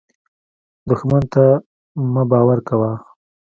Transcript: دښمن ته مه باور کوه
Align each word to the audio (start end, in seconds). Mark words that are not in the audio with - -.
دښمن 0.89 1.23
ته 1.33 1.43
مه 2.13 2.23
باور 2.31 2.59
کوه 2.67 2.91